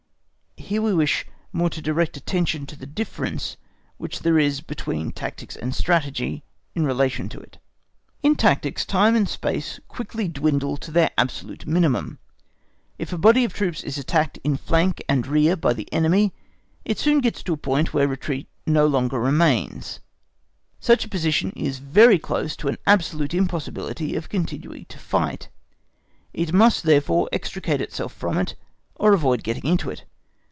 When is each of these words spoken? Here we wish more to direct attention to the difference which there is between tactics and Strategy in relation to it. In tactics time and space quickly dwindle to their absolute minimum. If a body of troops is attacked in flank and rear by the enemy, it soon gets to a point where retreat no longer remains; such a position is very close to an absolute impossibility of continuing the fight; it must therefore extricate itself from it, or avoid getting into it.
Here 0.57 0.81
we 0.81 0.93
wish 0.93 1.25
more 1.51 1.69
to 1.69 1.81
direct 1.81 2.15
attention 2.15 2.65
to 2.67 2.77
the 2.77 2.85
difference 2.85 3.57
which 3.97 4.19
there 4.19 4.39
is 4.39 4.61
between 4.61 5.11
tactics 5.11 5.57
and 5.57 5.75
Strategy 5.75 6.45
in 6.73 6.85
relation 6.85 7.27
to 7.27 7.41
it. 7.41 7.57
In 8.23 8.37
tactics 8.37 8.85
time 8.85 9.13
and 9.13 9.27
space 9.27 9.81
quickly 9.89 10.29
dwindle 10.29 10.77
to 10.77 10.89
their 10.91 11.11
absolute 11.17 11.67
minimum. 11.67 12.19
If 12.97 13.11
a 13.11 13.17
body 13.17 13.43
of 13.43 13.51
troops 13.53 13.83
is 13.83 13.97
attacked 13.97 14.39
in 14.45 14.55
flank 14.55 15.03
and 15.09 15.27
rear 15.27 15.57
by 15.57 15.73
the 15.73 15.91
enemy, 15.91 16.33
it 16.85 16.97
soon 16.97 17.19
gets 17.19 17.43
to 17.43 17.53
a 17.53 17.57
point 17.57 17.93
where 17.93 18.07
retreat 18.07 18.47
no 18.65 18.87
longer 18.87 19.19
remains; 19.19 19.99
such 20.79 21.03
a 21.03 21.09
position 21.09 21.51
is 21.53 21.79
very 21.79 22.17
close 22.19 22.55
to 22.55 22.69
an 22.69 22.77
absolute 22.87 23.33
impossibility 23.33 24.15
of 24.15 24.29
continuing 24.29 24.85
the 24.87 24.97
fight; 24.97 25.49
it 26.33 26.53
must 26.53 26.83
therefore 26.83 27.27
extricate 27.33 27.81
itself 27.81 28.13
from 28.13 28.37
it, 28.37 28.55
or 28.95 29.11
avoid 29.11 29.43
getting 29.43 29.65
into 29.65 29.89
it. 29.89 30.05